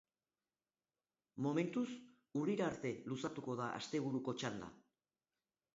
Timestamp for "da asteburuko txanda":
3.61-4.77